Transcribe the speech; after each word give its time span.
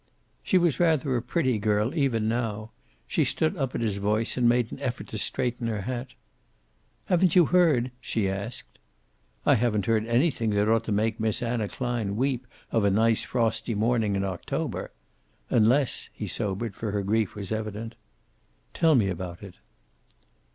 She 0.41 0.57
was 0.57 0.79
rather 0.79 1.15
a 1.15 1.21
pretty 1.21 1.59
girl, 1.59 1.93
even 1.95 2.27
now. 2.27 2.71
She 3.05 3.23
stood 3.23 3.55
up 3.55 3.75
at 3.75 3.81
his 3.81 3.97
voice 3.97 4.35
and 4.35 4.49
made 4.49 4.71
an 4.71 4.79
effort 4.79 5.05
to 5.09 5.19
straighten 5.19 5.67
her 5.67 5.81
hat. 5.81 6.15
"Haven't 7.05 7.35
you 7.35 7.45
heard?" 7.45 7.91
she 8.01 8.27
asked. 8.27 8.79
"I 9.45 9.53
haven't 9.53 9.85
heard 9.85 10.07
anything 10.07 10.49
that 10.55 10.67
ought 10.67 10.85
to 10.85 10.91
make 10.91 11.19
Miss 11.19 11.43
Anna 11.43 11.67
Klein 11.67 12.15
weep 12.15 12.47
of 12.71 12.83
a 12.83 12.89
nice, 12.89 13.23
frosty 13.23 13.75
morning 13.75 14.15
in 14.15 14.23
October. 14.23 14.89
Unless" 15.51 16.09
he 16.13 16.25
sobered, 16.25 16.73
for 16.73 16.89
her 16.93 17.03
grief 17.03 17.35
was 17.35 17.51
evident. 17.51 17.93
"Tell 18.73 18.95
me 18.95 19.07
about 19.07 19.43
it." 19.43 19.53